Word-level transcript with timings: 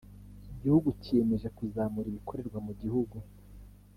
Igihugu 0.53 0.87
kiyemeje 1.01 1.47
kuzamura 1.57 2.07
ibikorerwa 2.09 2.59
mu 2.65 2.73
gihugu 2.81 3.15